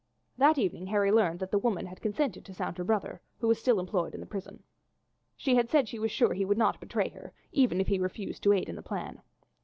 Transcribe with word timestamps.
That 0.35 0.57
evening 0.57 0.87
Harry 0.87 1.11
learned 1.11 1.39
that 1.41 1.51
the 1.51 1.59
woman 1.59 1.85
had 1.85 2.01
consented 2.01 2.43
to 2.45 2.55
sound 2.55 2.79
her 2.79 2.83
brother, 2.83 3.21
who 3.37 3.47
was 3.47 3.59
still 3.59 3.79
employed 3.79 4.15
in 4.15 4.19
the 4.19 4.25
prison. 4.25 4.63
She 5.37 5.53
had 5.53 5.69
said 5.69 5.87
she 5.87 5.99
was 5.99 6.09
sure 6.09 6.29
that 6.29 6.37
he 6.37 6.43
would 6.45 6.57
not 6.57 6.79
betray 6.79 7.09
her 7.09 7.33
even 7.51 7.79
if 7.79 7.87
he 7.87 7.99
refused 7.99 8.41
to 8.41 8.53
aid 8.53 8.67
in 8.67 8.75
the 8.75 8.81
plan. 8.81 9.21